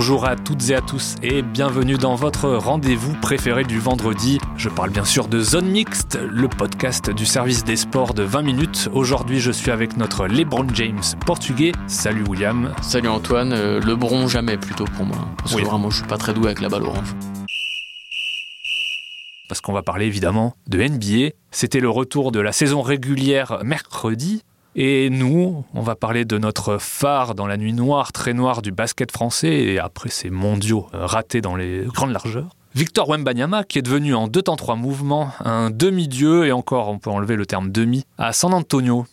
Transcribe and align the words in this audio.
Bonjour 0.00 0.26
à 0.26 0.36
toutes 0.36 0.70
et 0.70 0.76
à 0.76 0.80
tous 0.80 1.16
et 1.24 1.42
bienvenue 1.42 1.96
dans 1.98 2.14
votre 2.14 2.50
rendez-vous 2.50 3.14
préféré 3.14 3.64
du 3.64 3.80
vendredi. 3.80 4.38
Je 4.56 4.68
parle 4.68 4.90
bien 4.90 5.04
sûr 5.04 5.26
de 5.26 5.40
Zone 5.40 5.66
Mixte, 5.66 6.16
le 6.22 6.46
podcast 6.46 7.10
du 7.10 7.26
service 7.26 7.64
des 7.64 7.74
sports 7.74 8.14
de 8.14 8.22
20 8.22 8.42
minutes. 8.42 8.88
Aujourd'hui, 8.92 9.40
je 9.40 9.50
suis 9.50 9.72
avec 9.72 9.96
notre 9.96 10.28
LeBron 10.28 10.68
James 10.72 11.02
portugais. 11.26 11.72
Salut 11.88 12.22
William. 12.28 12.72
Salut 12.80 13.08
Antoine, 13.08 13.52
euh, 13.52 13.80
LeBron 13.80 14.28
jamais 14.28 14.56
plutôt 14.56 14.84
pour 14.84 15.04
moi. 15.04 15.18
Parce 15.38 15.56
Oui. 15.56 15.62
que 15.62 15.66
vraiment, 15.66 15.90
je 15.90 15.96
suis 15.96 16.06
pas 16.06 16.16
très 16.16 16.32
doué 16.32 16.46
avec 16.46 16.60
la 16.60 16.68
balle 16.68 16.84
orange. 16.84 17.16
Parce 19.48 19.60
qu'on 19.60 19.72
va 19.72 19.82
parler 19.82 20.06
évidemment 20.06 20.54
de 20.68 20.78
NBA. 20.80 21.32
C'était 21.50 21.80
le 21.80 21.90
retour 21.90 22.30
de 22.30 22.38
la 22.38 22.52
saison 22.52 22.82
régulière 22.82 23.58
mercredi. 23.64 24.44
Et 24.74 25.10
nous, 25.10 25.64
on 25.74 25.80
va 25.80 25.96
parler 25.96 26.24
de 26.24 26.38
notre 26.38 26.78
phare 26.78 27.34
dans 27.34 27.46
la 27.46 27.56
nuit 27.56 27.72
noire, 27.72 28.12
très 28.12 28.34
noire 28.34 28.62
du 28.62 28.70
basket 28.70 29.10
français 29.10 29.52
et 29.52 29.78
après 29.78 30.10
ces 30.10 30.30
mondiaux 30.30 30.86
euh, 30.94 31.06
ratés 31.06 31.40
dans 31.40 31.56
les 31.56 31.84
grandes 31.86 32.12
largeurs. 32.12 32.50
Victor 32.74 33.08
Wembanyama, 33.08 33.64
qui 33.64 33.78
est 33.78 33.82
devenu 33.82 34.14
en 34.14 34.28
deux 34.28 34.42
temps 34.42 34.56
trois 34.56 34.76
mouvements 34.76 35.32
un 35.44 35.70
demi-dieu, 35.70 36.46
et 36.46 36.52
encore 36.52 36.88
on 36.88 36.98
peut 36.98 37.10
enlever 37.10 37.34
le 37.34 37.46
terme 37.46 37.72
demi, 37.72 38.04
à 38.18 38.32
San 38.32 38.52
Antonio. 38.52 39.06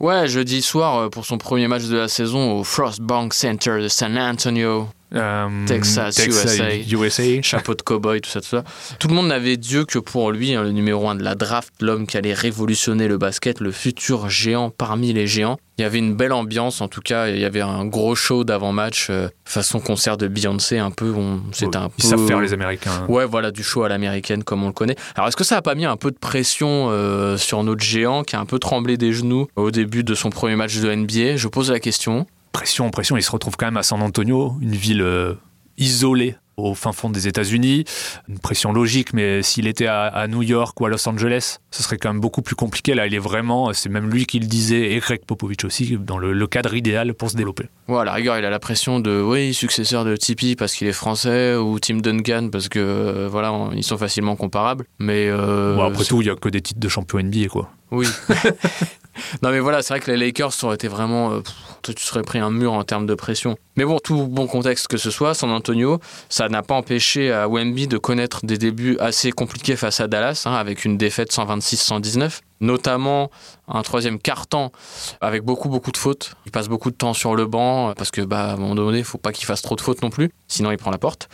Ouais, 0.00 0.26
jeudi 0.28 0.62
soir, 0.62 0.96
euh, 0.98 1.08
pour 1.08 1.24
son 1.24 1.38
premier 1.38 1.68
match 1.68 1.84
de 1.84 1.96
la 1.96 2.08
saison 2.08 2.58
au 2.58 2.64
Frostbank 2.64 3.32
Center 3.34 3.80
de 3.80 3.88
San 3.88 4.18
Antonio, 4.18 4.88
Euh, 5.14 5.48
Texas, 5.66 6.18
USA. 6.26 6.74
USA. 6.76 7.22
chapeau 7.42 7.74
de 7.74 7.82
cow-boy, 7.82 8.20
tout 8.20 8.30
ça, 8.30 8.40
tout 8.40 8.48
ça. 8.48 8.64
Tout 8.98 9.06
le 9.06 9.14
monde 9.14 9.28
n'avait 9.28 9.56
Dieu 9.56 9.84
que 9.84 10.00
pour 10.00 10.32
lui, 10.32 10.54
hein, 10.54 10.64
le 10.64 10.72
numéro 10.72 11.08
un 11.08 11.14
de 11.14 11.22
la 11.22 11.36
draft, 11.36 11.72
l'homme 11.80 12.06
qui 12.06 12.16
allait 12.16 12.34
révolutionner 12.34 13.06
le 13.06 13.16
basket, 13.16 13.60
le 13.60 13.70
futur 13.70 14.28
géant 14.28 14.70
parmi 14.70 15.12
les 15.12 15.28
géants. 15.28 15.58
Il 15.76 15.82
y 15.82 15.84
avait 15.84 15.98
une 15.98 16.14
belle 16.14 16.32
ambiance, 16.32 16.80
en 16.80 16.86
tout 16.88 17.00
cas, 17.00 17.28
il 17.28 17.38
y 17.40 17.44
avait 17.44 17.60
un 17.60 17.84
gros 17.84 18.14
show 18.14 18.44
d'avant-match, 18.44 19.08
euh, 19.10 19.28
façon 19.44 19.80
concert 19.80 20.16
de 20.16 20.28
Beyoncé, 20.28 20.78
un 20.78 20.92
peu. 20.92 21.12
on- 21.16 21.42
C'était 21.50 21.76
un 21.78 21.88
peu. 21.88 21.94
Ils 21.98 22.04
savent 22.04 22.26
faire 22.26 22.40
les 22.40 22.52
Américains. 22.52 23.04
Ouais, 23.08 23.24
voilà, 23.26 23.50
du 23.50 23.64
show 23.64 23.82
à 23.82 23.88
l'américaine 23.88 24.44
comme 24.44 24.62
on 24.62 24.68
le 24.68 24.72
connaît. 24.72 24.94
Alors, 25.16 25.26
est-ce 25.28 25.36
que 25.36 25.42
ça 25.42 25.56
a 25.56 25.62
pas 25.62 25.74
mis 25.74 25.84
un 25.84 25.96
peu 25.96 26.12
de 26.12 26.16
pression 26.18 26.88
euh, 26.90 27.36
sur 27.36 27.62
notre 27.64 27.82
géant 27.82 28.22
qui 28.22 28.36
a 28.36 28.40
un 28.40 28.46
peu 28.46 28.60
tremblé 28.60 28.96
des 28.96 29.12
genoux 29.12 29.48
au 29.56 29.72
début 29.72 30.04
de 30.04 30.14
son 30.14 30.30
premier 30.30 30.54
match 30.54 30.76
de 30.78 30.88
NBA 30.94 31.36
Je 31.36 31.48
pose 31.48 31.70
la 31.72 31.80
question. 31.80 32.26
pression, 32.52 32.88
pression, 32.90 33.16
il 33.16 33.22
se 33.22 33.32
retrouve 33.32 33.56
quand 33.56 33.66
même 33.66 33.76
à 33.76 33.82
San 33.82 34.00
Antonio, 34.00 34.54
une 34.62 34.76
ville 34.76 35.02
euh, 35.02 35.34
isolée 35.76 36.36
au 36.56 36.74
fin 36.74 36.92
fond 36.92 37.10
des 37.10 37.28
États-Unis. 37.28 37.84
Une 38.28 38.38
pression 38.38 38.72
logique, 38.72 39.12
mais 39.12 39.42
s'il 39.42 39.66
était 39.66 39.86
à, 39.86 40.02
à 40.04 40.26
New 40.28 40.42
York 40.42 40.80
ou 40.80 40.86
à 40.86 40.88
Los 40.88 41.08
Angeles, 41.08 41.58
ce 41.70 41.82
serait 41.82 41.96
quand 41.98 42.10
même 42.12 42.20
beaucoup 42.20 42.42
plus 42.42 42.54
compliqué. 42.56 42.94
Là, 42.94 43.06
il 43.06 43.14
est 43.14 43.18
vraiment, 43.18 43.72
c'est 43.72 43.88
même 43.88 44.10
lui 44.10 44.26
qui 44.26 44.38
le 44.38 44.46
disait, 44.46 44.92
et 44.92 44.98
Greg 44.98 45.24
Popovich 45.26 45.64
aussi, 45.64 45.96
dans 45.98 46.18
le, 46.18 46.32
le 46.32 46.46
cadre 46.46 46.74
idéal 46.74 47.14
pour 47.14 47.30
se 47.30 47.36
développer. 47.36 47.64
Ouais, 47.88 47.98
à 48.00 48.04
la 48.04 48.12
rigueur, 48.12 48.38
il 48.38 48.44
a 48.44 48.50
la 48.50 48.58
pression 48.58 49.00
de, 49.00 49.20
oui, 49.22 49.52
successeur 49.54 50.04
de 50.04 50.16
Tipeee 50.16 50.56
parce 50.56 50.74
qu'il 50.74 50.86
est 50.86 50.92
français 50.92 51.56
ou 51.56 51.78
Tim 51.78 51.96
Duncan 51.98 52.48
parce 52.50 52.68
que, 52.68 52.78
euh, 52.78 53.28
voilà, 53.30 53.52
on- 53.52 53.72
ils 53.72 53.82
sont 53.84 53.98
facilement 53.98 54.36
comparables. 54.36 54.84
Mais. 54.98 55.28
euh, 55.28 55.74
Bon, 55.76 55.82
après 55.84 56.04
tout, 56.04 56.20
il 56.22 56.24
n'y 56.24 56.30
a 56.30 56.36
que 56.36 56.48
des 56.48 56.60
titres 56.62 56.80
de 56.80 56.88
champion 56.88 57.18
NBA, 57.18 57.48
quoi. 57.48 57.70
Oui. 57.90 58.06
non, 59.42 59.50
mais 59.50 59.60
voilà, 59.60 59.82
c'est 59.82 59.94
vrai 59.94 60.00
que 60.00 60.10
les 60.10 60.16
Lakers 60.16 60.52
auraient 60.62 60.74
été 60.74 60.88
vraiment. 60.88 61.32
euh, 61.32 61.40
tu 61.82 61.92
serais 61.98 62.22
pris 62.22 62.38
un 62.38 62.50
mur 62.50 62.72
en 62.72 62.84
termes 62.84 63.06
de 63.06 63.14
pression. 63.14 63.56
Mais 63.76 63.84
bon, 63.84 63.98
tout 63.98 64.26
bon 64.26 64.46
contexte 64.46 64.88
que 64.88 64.96
ce 64.96 65.10
soit, 65.10 65.34
San 65.34 65.50
Antonio, 65.50 66.00
ça 66.28 66.48
n'a 66.48 66.62
pas 66.62 66.74
empêché 66.74 67.32
à 67.32 67.48
Wemby 67.48 67.88
de 67.88 67.98
connaître 67.98 68.40
des 68.44 68.56
débuts 68.56 68.96
assez 69.00 69.32
compliqués 69.32 69.76
face 69.76 70.00
à 70.00 70.08
Dallas, 70.08 70.44
hein, 70.46 70.54
avec 70.54 70.84
une 70.84 70.96
défaite 70.96 71.32
126-119. 71.32 72.40
Notamment 72.60 73.30
un 73.68 73.82
troisième 73.82 74.18
quart-temps 74.18 74.72
avec 75.20 75.42
beaucoup, 75.42 75.68
beaucoup 75.68 75.92
de 75.92 75.96
fautes. 75.98 76.34
Il 76.46 76.52
passe 76.52 76.68
beaucoup 76.68 76.90
de 76.90 76.96
temps 76.96 77.12
sur 77.12 77.34
le 77.34 77.46
banc 77.46 77.92
parce 77.96 78.10
que, 78.10 78.22
bah, 78.22 78.50
à 78.50 78.52
un 78.54 78.56
moment 78.56 78.74
donné, 78.74 78.98
il 78.98 79.04
faut 79.04 79.18
pas 79.18 79.32
qu'il 79.32 79.44
fasse 79.44 79.60
trop 79.60 79.76
de 79.76 79.82
fautes 79.82 80.00
non 80.02 80.08
plus, 80.08 80.30
sinon 80.48 80.70
il 80.70 80.78
prend 80.78 80.90
la 80.90 80.98
porte. 80.98 81.28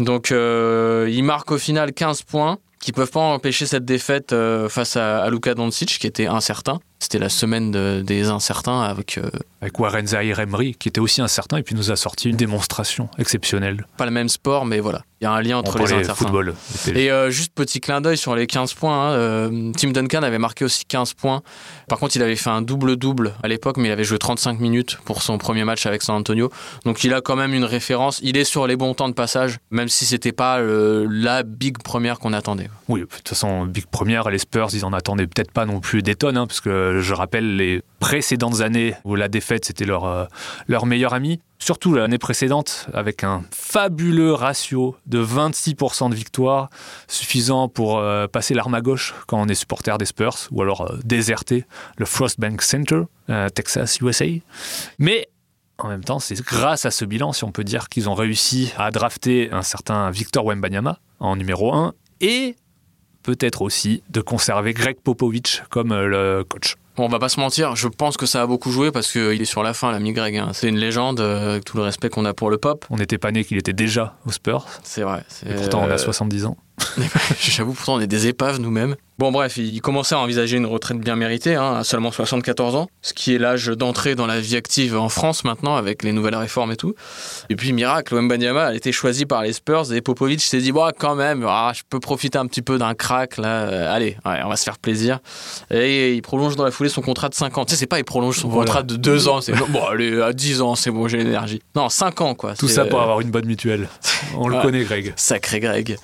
Donc, 0.00 0.32
euh, 0.32 1.08
il 1.10 1.22
marque 1.22 1.52
au 1.52 1.58
final 1.58 1.92
15 1.92 2.22
points 2.22 2.58
qui 2.80 2.90
peuvent 2.90 3.10
pas 3.10 3.20
empêcher 3.20 3.66
cette 3.66 3.84
défaite 3.84 4.32
euh, 4.32 4.68
face 4.68 4.96
à, 4.96 5.22
à 5.22 5.30
Luka 5.30 5.54
Doncic 5.54 5.98
qui 6.00 6.06
était 6.06 6.26
incertain. 6.26 6.80
C'était 7.12 7.24
la 7.24 7.28
semaine 7.28 7.70
de- 7.70 8.00
des 8.00 8.28
incertains 8.30 8.80
avec 8.80 9.18
euh, 9.18 9.28
Avec 9.60 9.78
Warren 9.78 10.06
Zahir 10.06 10.40
Emery, 10.40 10.74
qui 10.74 10.88
était 10.88 10.98
aussi 10.98 11.20
incertain, 11.20 11.58
et 11.58 11.62
puis 11.62 11.74
nous 11.74 11.90
a 11.90 11.96
sorti 11.96 12.30
une 12.30 12.36
démonstration 12.36 13.10
exceptionnelle. 13.18 13.84
pas 13.98 14.06
le 14.06 14.10
même 14.12 14.30
sport, 14.30 14.64
mais 14.64 14.80
voilà, 14.80 15.02
il 15.22 15.26
y 15.26 15.28
a 15.28 15.32
un 15.32 15.40
lien 15.40 15.58
entre 15.58 15.78
les 15.78 16.02
football. 16.02 16.54
C'était- 16.60 17.04
Et 17.04 17.10
euh, 17.12 17.30
juste 17.30 17.54
petit 17.54 17.80
clin 17.80 18.00
d'œil 18.00 18.16
sur 18.16 18.34
les 18.34 18.48
15 18.48 18.74
points. 18.74 19.10
hein, 19.10 19.12
euh, 19.12 19.70
Tim 19.76 19.92
Duncan 19.92 20.24
avait 20.24 20.38
marqué 20.40 20.64
aussi 20.64 20.84
15 20.84 21.14
points. 21.14 21.42
Par 21.88 22.00
contre, 22.00 22.16
il 22.16 22.22
avait 22.24 22.34
fait 22.34 22.50
un 22.50 22.60
double-double 22.60 23.34
à 23.40 23.46
l'époque, 23.46 23.76
mais 23.76 23.88
il 23.88 23.92
avait 23.92 24.02
joué 24.02 24.18
35 24.18 24.58
minutes 24.58 24.98
pour 25.04 25.22
son 25.22 25.38
premier 25.38 25.62
match 25.64 25.86
avec 25.86 26.02
San 26.02 26.16
Antonio. 26.16 26.50
Donc 26.84 27.04
il 27.04 27.14
a 27.14 27.20
quand 27.20 27.36
même 27.36 27.54
une 27.54 27.64
référence. 27.64 28.18
Il 28.24 28.36
est 28.36 28.42
sur 28.42 28.66
les 28.66 28.74
bons 28.74 28.94
temps 28.94 29.08
de 29.08 29.14
passage, 29.14 29.58
même 29.70 29.88
si 29.88 30.06
c'était 30.06 30.32
pas 30.32 30.58
euh, 30.58 31.06
la 31.08 31.44
big 31.44 31.78
première 31.78 32.18
qu'on 32.18 32.32
attendait. 32.32 32.68
Oui, 32.88 33.00
de 33.02 33.06
toute 33.06 33.28
façon, 33.28 33.64
Big 33.64 33.86
Première, 33.86 34.28
les 34.28 34.38
Spurs, 34.38 34.70
ils 34.72 34.84
en 34.84 34.92
attendaient 34.92 35.28
peut-être 35.28 35.52
pas 35.52 35.66
non 35.66 35.78
plus 35.78 36.02
des 36.02 36.16
tonnes, 36.16 36.36
hein, 36.36 36.46
parce 36.48 36.60
que 36.60 36.98
je 37.00 37.14
rappelle 37.14 37.56
les 37.56 37.82
précédentes 38.00 38.60
années 38.60 38.94
où 39.04 39.14
la 39.14 39.28
défaite, 39.28 39.64
c'était 39.64 39.84
leur, 39.84 40.04
euh, 40.04 40.24
leur 40.66 40.84
meilleur 40.84 41.14
ami. 41.14 41.38
Surtout 41.62 41.94
l'année 41.94 42.18
précédente, 42.18 42.88
avec 42.92 43.22
un 43.22 43.44
fabuleux 43.52 44.32
ratio 44.32 44.96
de 45.06 45.24
26% 45.24 46.10
de 46.10 46.14
victoire, 46.16 46.70
suffisant 47.06 47.68
pour 47.68 48.00
euh, 48.00 48.26
passer 48.26 48.52
l'arme 48.52 48.74
à 48.74 48.80
gauche 48.80 49.14
quand 49.28 49.40
on 49.40 49.46
est 49.46 49.54
supporter 49.54 49.96
des 49.96 50.04
Spurs, 50.04 50.48
ou 50.50 50.60
alors 50.60 50.80
euh, 50.80 50.98
déserter 51.04 51.64
le 51.98 52.04
Frostbank 52.04 52.62
Center, 52.62 53.02
euh, 53.30 53.48
Texas, 53.48 54.00
USA. 54.00 54.24
Mais 54.98 55.28
en 55.78 55.86
même 55.86 56.02
temps, 56.02 56.18
c'est 56.18 56.34
grâce 56.44 56.84
à 56.84 56.90
ce 56.90 57.04
bilan, 57.04 57.32
si 57.32 57.44
on 57.44 57.52
peut 57.52 57.62
dire, 57.62 57.88
qu'ils 57.88 58.08
ont 58.08 58.14
réussi 58.14 58.72
à 58.76 58.90
drafter 58.90 59.52
un 59.52 59.62
certain 59.62 60.10
Victor 60.10 60.44
Wembanyama 60.44 60.98
en 61.20 61.36
numéro 61.36 61.72
1 61.72 61.94
et 62.22 62.56
peut-être 63.22 63.62
aussi 63.62 64.02
de 64.10 64.20
conserver 64.20 64.74
Greg 64.74 64.96
Popovich 65.00 65.62
comme 65.70 65.94
le 65.94 66.42
coach. 66.42 66.74
Bon, 66.96 67.06
on 67.06 67.08
va 67.08 67.18
pas 67.18 67.30
se 67.30 67.40
mentir, 67.40 67.74
je 67.74 67.88
pense 67.88 68.18
que 68.18 68.26
ça 68.26 68.42
a 68.42 68.46
beaucoup 68.46 68.70
joué 68.70 68.90
parce 68.92 69.10
qu'il 69.10 69.40
est 69.40 69.46
sur 69.46 69.62
la 69.62 69.72
fin, 69.72 69.90
l'ami 69.92 70.12
Greg. 70.12 70.36
hein. 70.36 70.50
C'est 70.52 70.68
une 70.68 70.76
légende, 70.76 71.20
euh, 71.20 71.52
avec 71.52 71.64
tout 71.64 71.78
le 71.78 71.82
respect 71.82 72.10
qu'on 72.10 72.26
a 72.26 72.34
pour 72.34 72.50
le 72.50 72.58
pop. 72.58 72.84
On 72.90 72.96
n'était 72.98 73.16
pas 73.16 73.30
né 73.32 73.44
qu'il 73.44 73.56
était 73.56 73.72
déjà 73.72 74.16
aux 74.26 74.30
Spurs, 74.32 74.66
C'est 74.82 75.00
vrai. 75.02 75.24
c'est- 75.28 75.50
et 75.50 75.54
pourtant 75.54 75.80
on 75.82 75.90
a 75.90 75.94
euh, 75.94 75.98
70 75.98 76.44
ans. 76.44 76.56
J'avoue, 77.40 77.72
pourtant, 77.72 77.94
on 77.94 78.00
est 78.00 78.06
des 78.06 78.26
épaves 78.26 78.58
nous-mêmes. 78.60 78.96
Bon, 79.18 79.30
bref, 79.30 79.56
il 79.58 79.80
commençait 79.82 80.14
à 80.14 80.18
envisager 80.18 80.56
une 80.56 80.66
retraite 80.66 80.98
bien 80.98 81.16
méritée, 81.16 81.54
hein, 81.54 81.76
à 81.76 81.84
seulement 81.84 82.10
74 82.10 82.74
ans, 82.74 82.88
ce 83.02 83.12
qui 83.12 83.34
est 83.34 83.38
l'âge 83.38 83.66
d'entrée 83.66 84.14
dans 84.14 84.26
la 84.26 84.40
vie 84.40 84.56
active 84.56 84.96
en 84.98 85.08
France 85.08 85.44
maintenant, 85.44 85.76
avec 85.76 86.02
les 86.02 86.12
nouvelles 86.12 86.34
réformes 86.34 86.72
et 86.72 86.76
tout. 86.76 86.94
Et 87.50 87.54
puis, 87.56 87.72
miracle, 87.72 88.14
Wembanyama 88.14 88.64
a 88.66 88.74
été 88.74 88.90
choisi 88.90 89.26
par 89.26 89.42
les 89.42 89.52
Spurs 89.52 89.92
et 89.92 90.00
Popovic 90.00 90.40
s'est 90.40 90.58
dit, 90.58 90.72
bah, 90.72 90.90
quand 90.98 91.14
même, 91.14 91.44
ah, 91.48 91.72
je 91.74 91.82
peux 91.88 92.00
profiter 92.00 92.38
un 92.38 92.46
petit 92.46 92.62
peu 92.62 92.78
d'un 92.78 92.94
crack, 92.94 93.36
là, 93.36 93.48
Euh, 93.62 93.94
allez, 93.94 94.16
ouais, 94.24 94.40
on 94.44 94.48
va 94.48 94.56
se 94.56 94.64
faire 94.64 94.78
plaisir. 94.78 95.20
Et 95.70 96.14
il 96.14 96.22
prolonge 96.22 96.56
dans 96.56 96.64
la 96.64 96.70
foulée 96.70 96.88
son 96.88 97.02
contrat 97.02 97.28
de 97.28 97.34
5 97.34 97.56
ans. 97.58 97.64
Tu 97.64 97.72
sais, 97.74 97.76
c'est 97.80 97.86
pas, 97.86 97.98
il 97.98 98.04
prolonge 98.04 98.38
son 98.38 98.48
Voilà. 98.48 98.66
contrat 98.66 98.82
de 98.82 98.96
2 98.96 99.28
ans, 99.28 99.40
c'est 99.40 99.52
bon, 99.52 99.66
allez, 99.90 100.20
à 100.20 100.32
10 100.32 100.62
ans, 100.62 100.74
c'est 100.74 100.90
bon, 100.90 101.06
j'ai 101.06 101.18
l'énergie. 101.18 101.60
Non, 101.76 101.88
5 101.88 102.20
ans, 102.22 102.34
quoi. 102.34 102.54
Tout 102.54 102.66
ça 102.68 102.86
pour 102.86 102.98
euh, 102.98 103.02
avoir 103.02 103.20
une 103.20 103.30
bonne 103.30 103.46
mutuelle. 103.46 103.88
On 104.36 104.48
le 104.48 104.58
connaît, 104.62 104.82
Greg. 104.84 105.12
Sacré 105.16 105.60
Greg. 105.60 105.96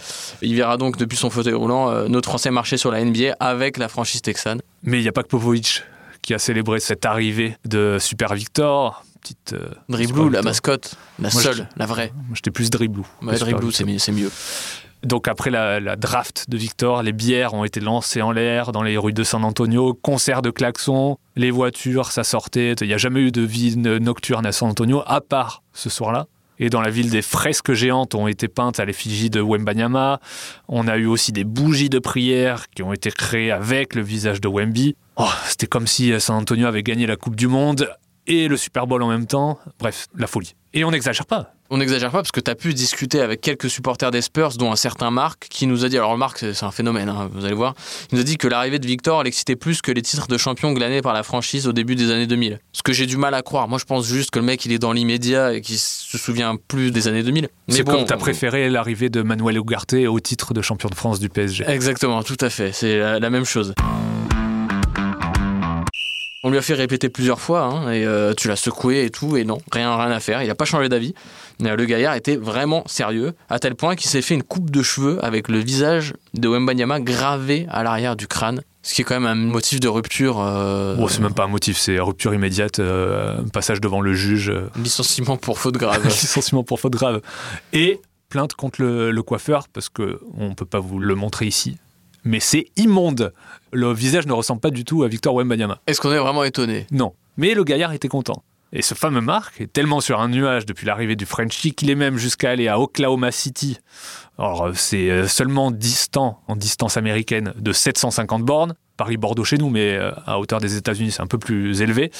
Il 0.43 0.55
verra 0.55 0.77
donc 0.77 0.99
depuis 0.99 1.17
son 1.17 1.31
fauteuil 1.31 1.55
roulant 1.55 1.91
euh, 1.91 2.07
notre 2.07 2.29
Français 2.29 2.51
marcher 2.51 2.77
sur 2.77 2.91
la 2.93 2.99
NBA 3.09 3.37
avec 3.41 3.77
la 3.79 3.89
franchise 3.89 4.23
texane. 4.23 4.61
Mais 4.83 4.99
il 4.99 5.03
n'y 5.03 5.09
a 5.09 5.13
pas 5.13 5.23
que 5.23 5.29
Popovich 5.29 5.85
qui 6.23 6.35
a 6.35 6.39
célébré 6.39 6.81
cette 6.81 7.07
arrivée 7.07 7.57
de 7.65 7.97
Super 8.01 8.35
Victor. 8.35 9.05
Petite, 9.21 9.53
euh, 9.55 9.71
Driblou, 9.89 10.29
la 10.29 10.43
mascotte, 10.43 10.95
la 11.19 11.31
Moi, 11.31 11.43
seule, 11.43 11.69
la 11.77 11.87
vraie. 11.87 12.13
Moi, 12.15 12.35
J'étais 12.35 12.51
plus 12.51 12.71
Driblou. 12.71 13.07
Ouais, 13.23 13.37
Driblou, 13.37 13.71
c'est 13.73 13.85
mieux, 13.85 13.99
c'est 13.99 14.13
mieux. 14.13 14.31
Donc 15.05 15.29
après 15.29 15.51
la, 15.51 15.79
la 15.79 15.95
draft 15.97 16.47
de 16.49 16.57
Victor, 16.57 17.03
les 17.05 17.13
bières 17.13 17.55
ont 17.55 17.65
été 17.65 17.79
lancées 17.79 18.21
en 18.21 18.33
l'air 18.33 18.73
dans 18.73 18.83
les 18.83 18.97
rues 18.99 19.13
de 19.13 19.23
San 19.23 19.45
Antonio, 19.45 19.95
concert 19.95 20.43
de 20.43 20.51
klaxons, 20.51 21.19
les 21.37 21.53
voitures, 21.53 22.11
ça 22.11 22.25
sortait. 22.25 22.73
Il 22.81 22.89
n'y 22.89 22.95
a 22.95 22.99
jamais 22.99 23.21
eu 23.21 23.31
de 23.31 23.43
vie 23.43 23.77
no- 23.77 24.01
nocturne 24.01 24.45
à 24.45 24.51
San 24.53 24.69
Antonio, 24.71 25.03
à 25.07 25.21
part 25.21 25.63
ce 25.73 25.89
soir-là. 25.89 26.27
Et 26.59 26.71
dans 26.71 26.81
la 26.81 26.91
ville, 26.91 27.11
des 27.11 27.23
fresques 27.23 27.73
géantes 27.73 28.15
ont 28.15 28.27
été 28.27 28.49
peintes 28.49 28.81
à 28.81 28.85
l'effigie 28.85 29.31
de 29.31 29.41
Wembanyama. 29.41 30.21
On 30.69 30.89
a 30.89 30.97
eu 30.97 31.07
aussi 31.07 31.33
des 31.33 31.45
bougies 31.45 31.89
de 31.91 31.99
prière 31.99 32.69
qui 32.71 32.83
ont 32.83 32.93
été 32.93 33.11
créées 33.11 33.51
avec 33.53 33.95
le 33.95 34.03
visage 34.03 34.41
de 34.41 34.49
Wemby. 34.49 34.97
Oh, 35.17 35.29
C'était 35.47 35.67
comme 35.67 35.87
si 35.87 36.19
San 36.21 36.37
Antonio 36.37 36.67
avait 36.67 36.83
gagné 36.83 37.07
la 37.07 37.17
Coupe 37.17 37.37
du 37.37 37.49
Monde 37.49 37.89
et 38.27 38.49
le 38.49 38.57
Super 38.57 38.87
Bowl 38.87 39.03
en 39.03 39.09
même 39.09 39.27
temps. 39.27 39.59
Bref, 39.79 40.07
la 40.17 40.27
folie. 40.27 40.55
Et 40.75 40.85
on 40.85 40.91
n'exagère 40.91 41.27
pas. 41.27 41.55
On 41.71 41.77
n'exagère 41.77 42.11
pas 42.11 42.19
parce 42.19 42.33
que 42.33 42.41
tu 42.41 42.51
as 42.51 42.55
pu 42.55 42.73
discuter 42.73 43.21
avec 43.21 43.43
quelques 43.43 43.69
supporters 43.69 44.11
des 44.11 44.23
Spurs, 44.23 44.57
dont 44.57 44.73
un 44.73 44.77
certain 44.77 45.11
Marc, 45.11 45.49
qui 45.51 45.67
nous 45.67 45.85
a 45.85 45.91
dit, 45.91 45.99
alors 45.99 46.17
Marc 46.17 46.39
c'est 46.39 46.65
un 46.65 46.71
phénomène, 46.71 47.11
hein, 47.11 47.29
vous 47.33 47.45
allez 47.45 47.55
voir, 47.55 47.75
il 48.11 48.15
nous 48.15 48.23
a 48.23 48.25
dit 48.25 48.39
que 48.39 48.49
l'arrivée 48.49 48.79
de 48.79 48.87
Victor 48.87 49.23
l'excitait 49.23 49.57
plus 49.57 49.83
que 49.83 49.93
les 49.93 50.01
titres 50.01 50.29
de 50.29 50.39
champion 50.39 50.73
glanés 50.73 51.03
par 51.03 51.13
la 51.13 51.23
franchise 51.23 51.67
au 51.67 51.73
début 51.73 51.95
des 51.95 52.11
années 52.11 52.27
2000. 52.27 52.59
Ce 52.73 52.83
que 52.83 52.95
j'ai 52.95 53.05
du 53.05 53.19
mal 53.19 53.35
à 53.35 53.43
croire. 53.43 53.69
Moi 53.69 53.79
je 53.79 53.85
pense 53.85 54.07
juste 54.07 54.31
que 54.31 54.39
le 54.39 54.47
mec 54.47 54.65
il 54.65 54.73
est 54.73 54.79
dans 54.79 54.93
l'immédiat 54.93 55.53
et 55.53 55.61
qu'il 55.61 55.79
se 55.79 56.17
souvient 56.17 56.57
plus 56.57 56.91
des 56.91 57.07
années 57.07 57.23
2000. 57.23 57.49
C'est 57.69 57.83
bon, 57.83 57.93
comme 57.93 58.05
tu 58.07 58.13
as 58.15 58.17
préféré 58.17 58.71
l'arrivée 58.71 59.11
de 59.11 59.21
Manuel 59.21 59.59
Ugarte 59.59 59.93
au 59.93 60.21
titre 60.21 60.55
de 60.55 60.63
champion 60.63 60.89
de 60.89 60.95
France 60.95 61.21
du 61.21 61.29
PSG. 61.29 61.65
Exactement, 61.69 62.23
tout 62.23 62.39
à 62.41 62.49
fait, 62.49 62.73
c'est 62.73 62.99
la, 62.99 63.19
la 63.19 63.31
même 63.31 63.45
chose. 63.45 63.75
On 66.45 66.51
lui 66.51 66.59
a 66.59 66.63
fait 66.63 66.75
répéter 66.75 67.09
plusieurs 67.09 67.41
fois, 67.41 67.63
hein, 67.65 67.91
et 67.91 68.07
euh, 68.07 68.33
tu 68.33 68.47
l'as 68.47 68.55
secoué 68.55 69.05
et 69.05 69.11
tout, 69.11 69.37
et 69.37 69.45
non, 69.45 69.59
rien, 69.73 69.97
rien 69.97 70.11
à 70.13 70.21
faire. 70.21 70.41
Il 70.43 70.47
n'a 70.47 70.55
pas 70.55 70.65
changé 70.67 70.89
d'avis. 70.89 71.13
Euh, 71.65 71.75
Le 71.75 71.85
gaillard 71.85 72.15
était 72.15 72.37
vraiment 72.37 72.85
sérieux, 72.87 73.33
à 73.49 73.59
tel 73.59 73.75
point 73.75 73.97
qu'il 73.97 74.09
s'est 74.09 74.23
fait 74.23 74.35
une 74.35 74.45
coupe 74.45 74.71
de 74.71 74.81
cheveux 74.83 75.19
avec 75.25 75.49
le 75.49 75.59
visage 75.59 76.15
de 76.35 76.47
Wembanyama 76.49 77.01
gravé 77.01 77.67
à 77.71 77.83
l'arrière 77.83 78.15
du 78.15 78.29
crâne. 78.29 78.63
Ce 78.83 78.95
qui 78.95 79.01
est 79.03 79.05
quand 79.05 79.19
même 79.19 79.27
un 79.27 79.35
motif 79.35 79.81
de 79.81 79.89
rupture. 79.89 80.41
euh, 80.41 80.97
Oh, 81.01 81.09
c'est 81.09 81.21
même 81.21 81.35
pas 81.35 81.45
un 81.45 81.49
motif, 81.49 81.77
c'est 81.77 81.99
rupture 81.99 82.33
immédiate, 82.33 82.79
euh, 82.79 83.43
passage 83.53 83.81
devant 83.81 84.01
le 84.01 84.15
juge, 84.15 84.53
licenciement 84.77 85.37
pour 85.37 85.59
faute 85.59 85.75
grave. 85.77 86.03
licenciement 86.05 86.63
pour 86.63 86.79
faute 86.79 86.93
grave. 86.93 87.21
Et 87.73 88.01
plainte 88.29 88.55
contre 88.55 88.81
le, 88.81 89.11
le 89.11 89.23
coiffeur, 89.23 89.67
parce 89.73 89.89
que 89.89 90.21
on 90.39 90.55
peut 90.55 90.65
pas 90.65 90.79
vous 90.79 91.01
le 91.01 91.17
montrer 91.17 91.47
ici. 91.47 91.79
Mais 92.29 92.41
c'est 92.41 92.67
immonde. 92.77 93.33
Le 93.73 93.91
visage 93.91 94.27
ne 94.27 94.35
ressemble 94.35 94.61
pas 94.61 94.69
du 94.69 94.85
tout 94.85 95.03
à 95.03 95.09
Victor 95.09 95.35
Wembanyama. 95.35 95.81
Est-ce 95.87 95.99
qu'on 95.99 96.13
est 96.13 96.19
vraiment 96.19 96.45
étonné 96.45 96.87
Non. 96.91 97.15
Mais 97.39 97.55
le 97.55 97.65
gaillard 97.65 97.95
était 97.95 98.09
content. 98.09 98.45
Et 98.71 98.83
ce 98.83 98.93
fameux 98.93 99.23
Marc 99.23 99.63
est 99.63 99.73
tellement 99.73 100.03
sur 100.03 100.21
un 100.21 100.29
nuage 100.29 100.67
depuis 100.67 100.87
l'arrivée 100.87 101.17
du 101.17 101.25
Frenchie 101.25 101.73
qu'il 101.73 101.89
est 101.89 101.95
même 101.95 102.19
jusqu'à 102.19 102.51
aller 102.51 102.69
à 102.69 102.79
Oklahoma 102.79 103.33
City. 103.33 103.79
Alors, 104.37 104.67
euh, 104.67 104.73
c'est 104.75 105.09
euh, 105.09 105.27
seulement 105.27 105.71
distant, 105.71 106.43
en 106.49 106.57
distance 106.57 106.99
américaine, 106.99 107.55
de 107.57 107.73
750 107.73 108.43
bornes. 108.43 108.75
Paris-Bordeaux 108.99 109.45
chez 109.45 109.57
nous, 109.57 109.71
mais 109.71 109.97
euh, 109.97 110.11
à 110.27 110.39
hauteur 110.39 110.61
des 110.61 110.77
États-Unis, 110.77 111.13
c'est 111.13 111.23
un 111.23 111.27
peu 111.27 111.39
plus 111.39 111.81
élevé. 111.81 112.11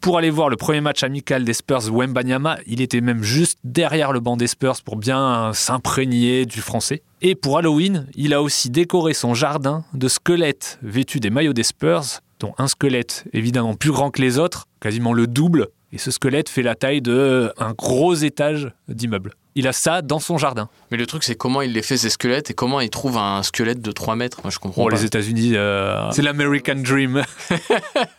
Pour 0.00 0.16
aller 0.16 0.30
voir 0.30 0.48
le 0.48 0.56
premier 0.56 0.80
match 0.80 1.02
amical 1.02 1.44
des 1.44 1.52
Spurs 1.52 1.92
Wembanyama, 1.92 2.56
il 2.66 2.80
était 2.80 3.02
même 3.02 3.22
juste 3.22 3.58
derrière 3.64 4.12
le 4.12 4.20
banc 4.20 4.38
des 4.38 4.46
Spurs 4.46 4.80
pour 4.82 4.96
bien 4.96 5.52
s'imprégner 5.52 6.46
du 6.46 6.62
français. 6.62 7.02
Et 7.20 7.34
pour 7.34 7.58
Halloween, 7.58 8.06
il 8.14 8.32
a 8.32 8.40
aussi 8.40 8.70
décoré 8.70 9.12
son 9.12 9.34
jardin 9.34 9.84
de 9.92 10.08
squelettes 10.08 10.78
vêtus 10.82 11.20
des 11.20 11.30
maillots 11.30 11.52
des 11.52 11.64
Spurs, 11.64 12.20
dont 12.38 12.54
un 12.56 12.68
squelette 12.68 13.24
évidemment 13.32 13.74
plus 13.74 13.90
grand 13.90 14.10
que 14.10 14.22
les 14.22 14.38
autres, 14.38 14.68
quasiment 14.80 15.12
le 15.12 15.26
double. 15.26 15.68
Et 15.92 15.98
ce 15.98 16.10
squelette 16.10 16.48
fait 16.48 16.62
la 16.62 16.74
taille 16.74 17.02
de 17.02 17.52
un 17.58 17.72
gros 17.72 18.14
étage 18.14 18.70
d'immeuble. 18.88 19.32
Il 19.58 19.66
a 19.66 19.72
ça 19.72 20.02
dans 20.02 20.20
son 20.20 20.38
jardin. 20.38 20.68
Mais 20.92 20.96
le 20.96 21.04
truc, 21.04 21.24
c'est 21.24 21.34
comment 21.34 21.62
il 21.62 21.72
les 21.72 21.82
fait 21.82 21.96
ces 21.96 22.10
squelettes 22.10 22.48
et 22.50 22.54
comment 22.54 22.78
il 22.80 22.90
trouve 22.90 23.18
un 23.18 23.42
squelette 23.42 23.82
de 23.82 23.90
3 23.90 24.14
mètres. 24.14 24.38
Moi, 24.44 24.52
je 24.52 24.60
comprends 24.60 24.84
Bon, 24.84 24.88
pas. 24.88 24.94
les 24.94 25.04
États-Unis, 25.04 25.56
euh, 25.56 26.08
c'est 26.12 26.22
l'American 26.22 26.76
Dream. 26.76 27.24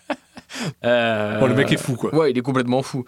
Euh, 0.86 1.40
Oh, 1.42 1.48
le 1.48 1.54
mec 1.54 1.72
est 1.72 1.78
fou, 1.78 1.96
quoi. 1.96 2.14
Ouais, 2.14 2.32
il 2.32 2.38
est 2.38 2.42
complètement 2.42 2.82
fou. 2.82 3.06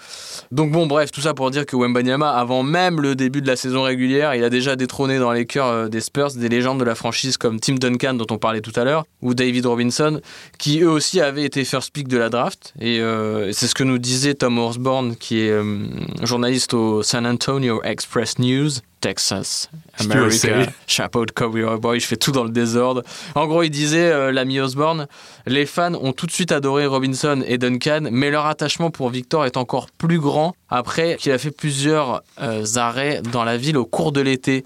Donc 0.51 0.71
bon, 0.71 0.87
bref, 0.87 1.11
tout 1.11 1.21
ça 1.21 1.33
pour 1.33 1.51
dire 1.51 1.65
que 1.65 1.75
Wembanyama, 1.75 2.29
avant 2.31 2.63
même 2.63 3.01
le 3.01 3.15
début 3.15 3.41
de 3.41 3.47
la 3.47 3.55
saison 3.55 3.83
régulière, 3.83 4.35
il 4.35 4.43
a 4.43 4.49
déjà 4.49 4.75
détrôné 4.75 5.19
dans 5.19 5.31
les 5.31 5.45
cœurs 5.45 5.67
euh, 5.67 5.87
des 5.87 6.01
Spurs 6.01 6.31
des 6.35 6.49
légendes 6.49 6.79
de 6.79 6.83
la 6.85 6.95
franchise 6.95 7.37
comme 7.37 7.59
Tim 7.59 7.75
Duncan, 7.75 8.13
dont 8.13 8.27
on 8.29 8.37
parlait 8.37 8.61
tout 8.61 8.77
à 8.79 8.83
l'heure, 8.83 9.05
ou 9.21 9.33
David 9.33 9.65
Robinson, 9.65 10.21
qui 10.57 10.81
eux 10.81 10.89
aussi 10.89 11.19
avaient 11.19 11.43
été 11.43 11.65
first 11.65 11.91
pick 11.93 12.07
de 12.07 12.17
la 12.17 12.29
draft. 12.29 12.73
Et 12.79 12.99
euh, 12.99 13.51
c'est 13.51 13.67
ce 13.67 13.75
que 13.75 13.83
nous 13.83 13.97
disait 13.97 14.33
Tom 14.33 14.57
Osborne, 14.59 15.15
qui 15.15 15.41
est 15.41 15.51
euh, 15.51 15.79
journaliste 16.23 16.73
au 16.73 17.03
San 17.03 17.25
Antonio 17.25 17.81
Express 17.83 18.39
News. 18.39 18.69
Texas, 19.01 19.69
America, 19.99 20.71
chapeau 20.87 21.25
de 21.25 21.31
cowboy 21.31 21.63
boy, 21.79 21.99
je 21.99 22.05
fais 22.05 22.15
tout 22.17 22.31
dans 22.31 22.43
le 22.43 22.51
désordre. 22.51 23.01
En 23.35 23.47
gros, 23.47 23.63
il 23.63 23.69
disait, 23.71 24.11
euh, 24.11 24.31
l'ami 24.31 24.59
Osborne, 24.59 25.07
les 25.47 25.65
fans 25.65 25.95
ont 25.95 26.13
tout 26.13 26.27
de 26.27 26.31
suite 26.31 26.51
adoré 26.51 26.85
Robinson 26.85 27.43
et 27.45 27.57
Duncan, 27.57 28.01
mais 28.11 28.29
leur 28.29 28.45
attachement 28.45 28.91
pour 28.91 29.09
Victor 29.09 29.45
est 29.45 29.57
encore 29.57 29.87
plus 29.97 30.19
grand 30.19 30.55
après 30.69 31.17
qu'il 31.19 31.31
a 31.31 31.37
fait 31.37 31.51
plusieurs 31.51 32.21
euh, 32.41 32.63
arrêts 32.75 33.21
dans 33.33 33.43
la 33.43 33.57
ville 33.57 33.75
au 33.75 33.85
cours 33.85 34.11
de 34.11 34.21
l'été. 34.21 34.63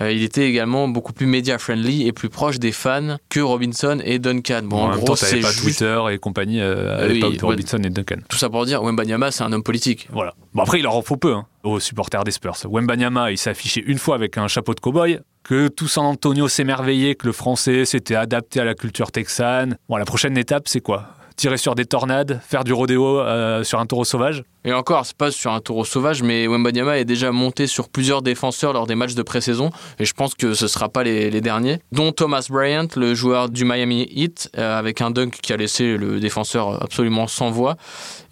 Euh, 0.00 0.12
il 0.12 0.22
était 0.22 0.46
également 0.48 0.86
beaucoup 0.86 1.12
plus 1.14 1.26
media-friendly 1.26 2.06
et 2.06 2.12
plus 2.12 2.28
proche 2.28 2.58
des 2.58 2.72
fans 2.72 3.16
que 3.30 3.40
Robinson 3.40 4.00
et 4.04 4.18
Duncan. 4.18 4.60
Bon, 4.64 4.76
en, 4.76 4.84
en 4.84 4.88
même 4.90 5.00
gros, 5.00 5.16
c'est 5.16 5.40
pas 5.40 5.48
juste 5.50 5.62
Twitter 5.62 6.00
et 6.12 6.18
compagnie 6.18 6.60
à 6.60 7.06
Oui, 7.06 7.14
l'époque 7.14 7.36
de 7.36 7.42
ouais. 7.42 7.48
Robinson 7.48 7.78
et 7.82 7.90
Duncan. 7.90 8.16
tout 8.28 8.36
ça 8.38 8.50
pour 8.50 8.66
dire, 8.66 8.82
Wembanyama, 8.82 9.30
c'est 9.30 9.42
un 9.44 9.52
homme 9.52 9.62
politique. 9.62 10.08
Voilà. 10.12 10.34
Bon, 10.54 10.62
après, 10.62 10.78
il 10.78 10.82
leur 10.82 10.94
en 10.94 11.02
faut 11.02 11.16
peu 11.16 11.32
hein, 11.34 11.46
aux 11.72 11.80
supporters 11.80 12.24
des 12.24 12.30
Spurs. 12.30 12.56
Wembanyama, 12.64 13.30
il 13.30 13.38
s'est 13.38 13.50
affiché 13.50 13.82
une 13.86 13.98
fois 13.98 14.14
avec 14.14 14.38
un 14.38 14.48
chapeau 14.48 14.74
de 14.74 14.80
cow-boy, 14.80 15.20
que 15.42 15.68
tout 15.68 15.88
San 15.88 16.04
Antonio 16.04 16.48
s'émerveillait 16.48 17.14
que 17.14 17.26
le 17.26 17.32
français 17.32 17.84
s'était 17.84 18.14
adapté 18.14 18.60
à 18.60 18.64
la 18.64 18.74
culture 18.74 19.10
texane. 19.10 19.78
Bon, 19.88 19.96
la 19.96 20.04
prochaine 20.04 20.36
étape, 20.36 20.68
c'est 20.68 20.80
quoi? 20.80 21.14
Tirer 21.38 21.56
sur 21.56 21.76
des 21.76 21.84
tornades, 21.84 22.40
faire 22.44 22.64
du 22.64 22.72
rodéo 22.72 23.20
euh, 23.20 23.62
sur 23.62 23.78
un 23.78 23.86
taureau 23.86 24.02
sauvage 24.02 24.42
Et 24.64 24.72
encore, 24.72 25.06
c'est 25.06 25.16
pas 25.16 25.30
sur 25.30 25.52
un 25.52 25.60
taureau 25.60 25.84
sauvage, 25.84 26.20
mais 26.24 26.48
Wembanyama 26.48 26.98
est 26.98 27.04
déjà 27.04 27.30
monté 27.30 27.68
sur 27.68 27.88
plusieurs 27.88 28.22
défenseurs 28.22 28.72
lors 28.72 28.88
des 28.88 28.96
matchs 28.96 29.14
de 29.14 29.22
pré-saison, 29.22 29.70
et 30.00 30.04
je 30.04 30.12
pense 30.14 30.34
que 30.34 30.52
ce 30.54 30.66
sera 30.66 30.88
pas 30.88 31.04
les, 31.04 31.40
derniers, 31.40 31.78
dont 31.92 32.10
Thomas 32.10 32.44
Bryant, 32.50 32.88
le 32.96 33.14
joueur 33.14 33.50
du 33.50 33.64
Miami 33.64 34.08
Heat, 34.10 34.50
euh, 34.58 34.76
avec 34.76 35.00
un 35.00 35.12
dunk 35.12 35.38
qui 35.40 35.52
a 35.52 35.56
laissé 35.56 35.96
le 35.96 36.18
défenseur 36.18 36.82
absolument 36.82 37.28
sans 37.28 37.52
voix. 37.52 37.76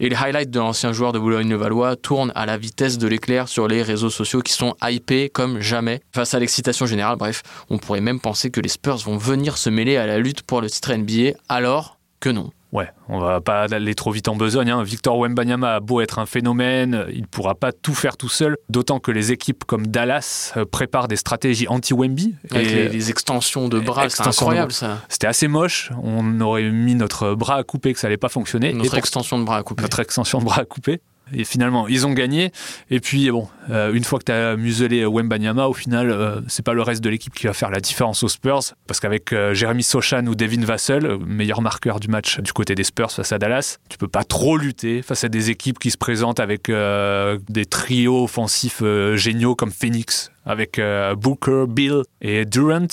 Et 0.01 0.09
les 0.09 0.15
highlights 0.17 0.51
de 0.51 0.59
l'ancien 0.59 0.91
joueur 0.91 1.13
de 1.13 1.19
Boulogne-le-Valois 1.19 1.95
tournent 1.95 2.33
à 2.35 2.45
la 2.45 2.57
vitesse 2.57 2.97
de 2.97 3.07
l'éclair 3.07 3.47
sur 3.47 3.69
les 3.69 3.83
réseaux 3.83 4.09
sociaux 4.09 4.41
qui 4.41 4.51
sont 4.51 4.75
hypés 4.83 5.29
comme 5.29 5.61
jamais. 5.61 6.01
Face 6.13 6.33
à 6.33 6.39
l'excitation 6.39 6.85
générale, 6.85 7.15
bref, 7.15 7.41
on 7.69 7.77
pourrait 7.77 8.01
même 8.01 8.19
penser 8.19 8.51
que 8.51 8.59
les 8.59 8.67
Spurs 8.67 8.97
vont 8.97 9.15
venir 9.15 9.57
se 9.57 9.69
mêler 9.69 9.95
à 9.95 10.05
la 10.05 10.17
lutte 10.17 10.41
pour 10.41 10.59
le 10.59 10.69
titre 10.69 10.93
NBA, 10.93 11.37
alors 11.47 11.97
que 12.19 12.29
non. 12.29 12.51
Ouais, 12.73 12.89
on 13.07 13.19
va 13.19 13.39
pas 13.39 13.61
aller 13.73 13.95
trop 13.95 14.11
vite 14.11 14.27
en 14.27 14.35
besogne. 14.35 14.69
hein. 14.69 14.83
Victor 14.83 15.17
Wembanyama 15.17 15.75
a 15.75 15.79
beau 15.79 16.01
être 16.01 16.19
un 16.19 16.25
phénomène, 16.25 17.05
il 17.13 17.25
pourra 17.25 17.55
pas 17.55 17.71
tout 17.71 17.95
faire 17.95 18.17
tout 18.17 18.27
seul. 18.27 18.57
D'autant 18.69 18.99
que 18.99 19.09
les 19.09 19.31
équipes 19.31 19.63
comme 19.63 19.87
Dallas 19.87 20.51
euh, 20.57 20.65
préparent 20.65 21.07
des 21.07 21.15
stratégies 21.15 21.67
anti-Wemby. 21.69 22.35
Avec 22.51 22.67
Et, 22.67 22.75
les, 22.75 22.89
les 22.89 23.09
extensions 23.09 23.69
de 23.69 23.79
bras, 23.79 24.09
c'est 24.09 24.21
de 24.21 24.27
incroyable 24.27 24.73
ça. 24.73 24.99
C'était 25.07 25.27
assez 25.27 25.47
moche. 25.47 25.91
On 26.03 26.41
aurait 26.41 26.69
mis 26.69 26.95
notre 26.95 27.35
bras 27.35 27.55
à 27.55 27.63
couper 27.63 27.93
que 27.93 27.99
ça 27.99 28.07
allait 28.07 28.17
pas 28.17 28.29
fonctionner. 28.29 28.73
Notre 28.73 28.95
Et 28.95 28.99
extension 28.99 29.39
de 29.39 29.45
bras 29.45 29.57
à 29.57 29.63
couper. 29.63 29.81
notre 29.83 29.99
extension 30.01 30.39
de 30.39 30.43
bras 30.43 30.59
à 30.59 30.65
couper. 30.65 30.99
Et 31.33 31.43
finalement, 31.43 31.87
ils 31.87 32.05
ont 32.05 32.13
gagné. 32.13 32.51
Et 32.89 32.99
puis, 32.99 33.29
bon, 33.31 33.47
euh, 33.69 33.93
une 33.93 34.03
fois 34.03 34.19
que 34.19 34.25
tu 34.25 34.31
as 34.31 34.55
muselé 34.55 35.05
Wembanyama, 35.05 35.67
au 35.67 35.73
final, 35.73 36.09
euh, 36.09 36.41
c'est 36.47 36.63
pas 36.63 36.73
le 36.73 36.81
reste 36.81 37.03
de 37.03 37.09
l'équipe 37.09 37.33
qui 37.33 37.47
va 37.47 37.53
faire 37.53 37.69
la 37.69 37.79
différence 37.79 38.23
aux 38.23 38.27
Spurs. 38.27 38.73
Parce 38.87 38.99
qu'avec 38.99 39.33
euh, 39.33 39.53
Jérémy 39.53 39.83
Sochan 39.83 40.25
ou 40.27 40.35
Devin 40.35 40.63
Vassell, 40.63 41.17
meilleur 41.25 41.61
marqueur 41.61 41.99
du 41.99 42.07
match 42.07 42.39
du 42.39 42.53
côté 42.53 42.75
des 42.75 42.83
Spurs 42.83 43.11
face 43.11 43.31
à 43.31 43.37
Dallas, 43.37 43.77
tu 43.89 43.97
peux 43.97 44.07
pas 44.07 44.23
trop 44.23 44.57
lutter 44.57 45.01
face 45.01 45.23
à 45.23 45.29
des 45.29 45.49
équipes 45.49 45.79
qui 45.79 45.91
se 45.91 45.97
présentent 45.97 46.39
avec 46.39 46.69
euh, 46.69 47.37
des 47.49 47.65
trios 47.65 48.23
offensifs 48.23 48.81
euh, 48.81 49.15
géniaux 49.17 49.55
comme 49.55 49.71
Phoenix, 49.71 50.31
avec 50.47 50.79
euh, 50.79 51.13
Booker, 51.13 51.65
Bill 51.67 52.01
et 52.21 52.45
Durant, 52.45 52.87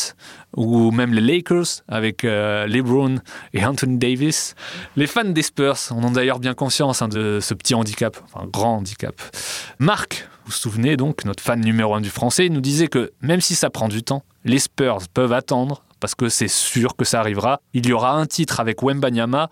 ou 0.56 0.90
même 0.90 1.14
les 1.14 1.20
Lakers 1.20 1.82
avec 1.88 2.24
euh, 2.24 2.66
LeBron 2.66 3.16
et 3.54 3.64
Anthony 3.64 3.96
Davis. 3.96 4.54
Les 4.96 5.06
fans 5.06 5.24
des 5.24 5.42
Spurs 5.42 5.78
en 5.90 6.02
ont 6.02 6.10
d'ailleurs 6.10 6.40
bien 6.40 6.54
conscience 6.54 7.00
hein, 7.00 7.08
de 7.08 7.38
ce 7.40 7.54
petit 7.54 7.74
handicap, 7.74 8.16
enfin 8.24 8.46
grand 8.46 8.78
handicap. 8.78 9.14
Marc, 9.78 10.28
vous 10.44 10.50
vous 10.50 10.52
souvenez 10.52 10.96
donc, 10.96 11.24
notre 11.24 11.42
fan 11.42 11.60
numéro 11.60 11.94
un 11.94 12.00
du 12.00 12.10
français, 12.10 12.48
nous 12.48 12.60
disait 12.60 12.88
que 12.88 13.12
même 13.22 13.40
si 13.40 13.54
ça 13.54 13.70
prend 13.70 13.88
du 13.88 14.02
temps, 14.02 14.24
les 14.44 14.58
Spurs 14.58 14.98
peuvent 15.14 15.32
attendre 15.32 15.84
parce 16.00 16.14
que 16.14 16.28
c'est 16.28 16.48
sûr 16.48 16.96
que 16.96 17.04
ça 17.04 17.20
arrivera. 17.20 17.60
Il 17.72 17.86
y 17.86 17.92
aura 17.92 18.12
un 18.12 18.26
titre 18.26 18.60
avec 18.60 18.82
Wembanyama. 18.82 19.48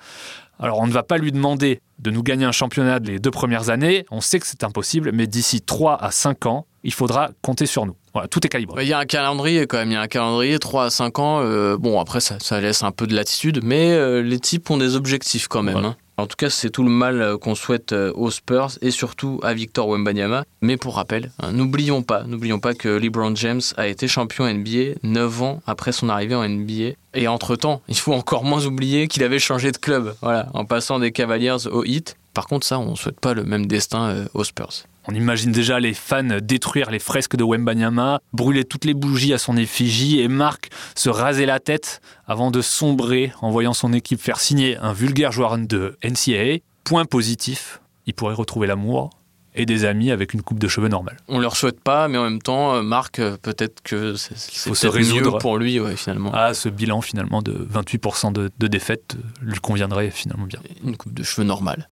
Alors 0.58 0.80
on 0.80 0.86
ne 0.86 0.92
va 0.92 1.02
pas 1.02 1.16
lui 1.18 1.32
demander 1.32 1.80
de 1.98 2.10
nous 2.10 2.22
gagner 2.22 2.44
un 2.44 2.52
championnat 2.52 2.98
les 2.98 3.18
deux 3.18 3.30
premières 3.30 3.70
années, 3.70 4.04
on 4.10 4.20
sait 4.20 4.38
que 4.38 4.46
c'est 4.46 4.64
impossible, 4.64 5.12
mais 5.12 5.26
d'ici 5.26 5.62
3 5.62 5.96
à 6.02 6.10
5 6.10 6.46
ans, 6.46 6.66
il 6.84 6.92
faudra 6.92 7.30
compter 7.42 7.66
sur 7.66 7.86
nous. 7.86 7.96
Voilà, 8.12 8.28
tout 8.28 8.44
est 8.46 8.50
calibré. 8.50 8.84
Il 8.84 8.88
y 8.88 8.92
a 8.92 8.98
un 8.98 9.06
calendrier 9.06 9.66
quand 9.66 9.78
même, 9.78 9.90
il 9.90 9.94
y 9.94 9.96
a 9.96 10.00
un 10.02 10.08
calendrier 10.08 10.58
3 10.58 10.84
à 10.86 10.90
5 10.90 11.18
ans. 11.18 11.40
euh, 11.42 11.76
bon, 11.78 11.98
après, 11.98 12.20
ça, 12.20 12.36
ça 12.40 12.60
laisse 12.60 12.82
un 12.82 12.90
peu 12.90 13.06
de 13.06 13.14
latitude, 13.14 13.60
mais 13.62 13.92
euh, 13.92 14.20
les 14.22 14.38
types 14.38 14.68
ont 14.70 14.76
des 14.76 14.96
objectifs 14.96 15.48
quand 15.48 15.62
même. 15.62 15.74
Voilà. 15.74 15.88
hein. 15.88 15.96
En 16.18 16.26
tout 16.26 16.36
cas, 16.36 16.50
c'est 16.50 16.68
tout 16.68 16.82
le 16.82 16.90
mal 16.90 17.22
euh, 17.22 17.38
qu'on 17.38 17.54
souhaite 17.54 17.92
aux 17.92 18.30
Spurs 18.30 18.72
et 18.82 18.90
surtout 18.90 19.40
à 19.42 19.54
Victor 19.54 19.88
Wembanyama. 19.88 20.44
Mais 20.60 20.76
pour 20.76 20.96
rappel, 20.96 21.32
hein, 21.40 21.52
n'oublions 21.52 22.02
pas, 22.02 22.24
n'oublions 22.24 22.60
pas 22.60 22.74
que 22.74 22.88
LeBron 22.88 23.34
James 23.34 23.62
a 23.78 23.86
été 23.88 24.06
champion 24.08 24.44
NBA 24.52 24.98
9 25.02 25.42
ans 25.42 25.62
après 25.66 25.90
son 25.92 26.10
arrivée 26.10 26.34
en 26.34 26.46
NBA. 26.46 26.90
Et 27.14 27.28
entre-temps, 27.28 27.80
il 27.88 27.96
faut 27.96 28.12
encore 28.12 28.44
moins 28.44 28.66
oublier 28.66 29.08
qu'il 29.08 29.22
avait 29.22 29.38
changé 29.38 29.72
de 29.72 29.78
club, 29.78 30.14
voilà, 30.20 30.48
en 30.52 30.66
passant 30.66 30.98
des 30.98 31.12
Cavaliers 31.12 31.66
au 31.70 31.82
Heat. 31.82 32.16
Par 32.34 32.46
contre, 32.46 32.66
ça, 32.66 32.78
on 32.78 32.90
ne 32.90 32.96
souhaite 32.96 33.18
pas 33.20 33.32
le 33.32 33.44
même 33.44 33.66
destin 33.66 34.26
aux 34.34 34.44
Spurs. 34.44 34.84
On 35.08 35.14
imagine 35.14 35.50
déjà 35.50 35.80
les 35.80 35.94
fans 35.94 36.38
détruire 36.40 36.90
les 36.90 37.00
fresques 37.00 37.36
de 37.36 37.44
Wembanyama, 37.44 38.20
brûler 38.32 38.64
toutes 38.64 38.84
les 38.84 38.94
bougies 38.94 39.32
à 39.32 39.38
son 39.38 39.56
effigie 39.56 40.20
et 40.20 40.28
Marc 40.28 40.70
se 40.94 41.10
raser 41.10 41.44
la 41.46 41.58
tête 41.58 42.00
avant 42.26 42.50
de 42.50 42.60
sombrer 42.60 43.32
en 43.40 43.50
voyant 43.50 43.74
son 43.74 43.92
équipe 43.92 44.20
faire 44.20 44.38
signer 44.38 44.76
un 44.76 44.92
vulgaire 44.92 45.32
joueur 45.32 45.58
de 45.58 45.96
NCAA. 46.04 46.58
Point 46.84 47.04
positif, 47.04 47.80
il 48.06 48.14
pourrait 48.14 48.34
retrouver 48.34 48.66
l'amour 48.66 49.10
et 49.54 49.66
des 49.66 49.84
amis 49.84 50.10
avec 50.10 50.34
une 50.34 50.42
coupe 50.42 50.58
de 50.58 50.68
cheveux 50.68 50.88
normale. 50.88 51.18
On 51.28 51.38
leur 51.38 51.56
souhaite 51.56 51.80
pas, 51.80 52.08
mais 52.08 52.18
en 52.18 52.24
même 52.24 52.40
temps, 52.40 52.74
euh, 52.74 52.82
Marc, 52.82 53.18
euh, 53.18 53.36
peut-être 53.40 53.82
que 53.82 54.14
c'est 54.14 54.34
faut 54.68 54.74
se 54.74 54.86
mieux 54.86 55.38
pour 55.38 55.58
lui, 55.58 55.78
ouais, 55.78 55.96
finalement. 55.96 56.30
Ah, 56.34 56.54
ce 56.54 56.68
bilan 56.68 57.00
finalement 57.02 57.42
de 57.42 57.52
28% 57.52 58.32
de, 58.32 58.50
de 58.58 58.66
défaite 58.66 59.16
euh, 59.16 59.22
lui 59.42 59.58
conviendrait 59.60 60.10
finalement 60.10 60.46
bien. 60.46 60.60
Une 60.84 60.96
coupe 60.96 61.12
de 61.12 61.22
cheveux 61.22 61.46
normale. 61.46 61.88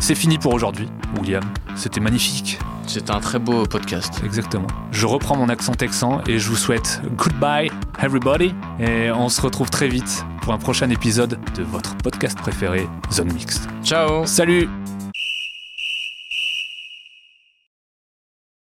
C'est 0.00 0.14
fini 0.14 0.38
pour 0.38 0.52
aujourd'hui, 0.52 0.88
William. 1.18 1.42
C'était 1.76 2.00
magnifique. 2.00 2.58
C'était 2.86 3.10
un 3.10 3.20
très 3.20 3.38
beau 3.38 3.64
podcast. 3.64 4.22
Exactement. 4.24 4.66
Je 4.90 5.06
reprends 5.06 5.36
mon 5.36 5.48
accent 5.48 5.72
texan 5.72 6.20
et 6.26 6.38
je 6.38 6.48
vous 6.48 6.56
souhaite 6.56 7.00
goodbye 7.16 7.70
everybody 8.02 8.54
et 8.78 9.10
on 9.10 9.28
se 9.28 9.40
retrouve 9.40 9.70
très 9.70 9.88
vite 9.88 10.24
pour 10.42 10.52
un 10.52 10.58
prochain 10.58 10.90
épisode 10.90 11.38
de 11.54 11.62
votre 11.62 11.96
podcast 11.96 12.38
préféré, 12.38 12.86
Zone 13.10 13.32
Mixte. 13.32 13.66
Ciao 13.82 14.26
Salut 14.26 14.68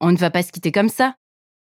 On 0.02 0.12
ne 0.12 0.18
va 0.18 0.30
pas 0.30 0.44
se 0.44 0.52
quitter 0.52 0.72
comme 0.72 0.90
ça. 0.90 1.16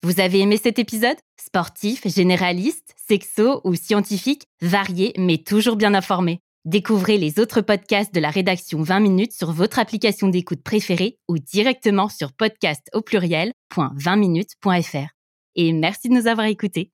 Vous 0.03 0.21
avez 0.21 0.41
aimé 0.41 0.59
cet 0.63 0.79
épisode? 0.79 1.17
Sportif, 1.41 2.07
généraliste, 2.07 2.95
sexo 2.97 3.61
ou 3.65 3.75
scientifique, 3.75 4.45
varié 4.63 5.13
mais 5.19 5.39
toujours 5.39 5.77
bien 5.77 5.95
informé. 5.95 6.41
Découvrez 6.67 7.17
les 7.17 7.39
autres 7.39 7.61
podcasts 7.61 8.13
de 8.13 8.19
la 8.19 8.29
rédaction 8.29 8.83
20 8.83 8.99
minutes 8.99 9.33
sur 9.33 9.53
votre 9.53 9.79
application 9.79 10.27
d'écoute 10.27 10.65
préférée 10.65 11.17
ou 11.29 11.39
directement 11.39 12.09
sur 12.09 12.33
podcast 12.33 12.91
au 12.93 13.03
pluriel.20minutes.fr. 13.03 15.09
Et 15.55 15.73
merci 15.73 16.09
de 16.09 16.15
nous 16.15 16.27
avoir 16.27 16.49
écoutés. 16.49 16.91